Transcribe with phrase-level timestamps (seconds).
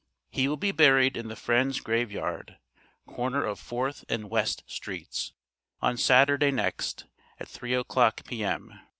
[0.31, 2.57] He will be buried in the Friends' grave yard,
[3.05, 5.33] corner of Fourth and West Streets,
[5.79, 7.05] on Saturday next,
[7.39, 8.79] at three o'clock, P.M.